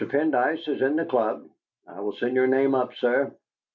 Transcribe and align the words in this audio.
Pendyce 0.07 0.67
is 0.67 0.81
in 0.81 0.95
the 0.95 1.05
club; 1.05 1.47
I 1.87 1.99
will 1.99 2.13
send 2.13 2.35
your 2.35 2.47
name 2.47 2.73
up, 2.73 2.95
sir." 2.95 3.35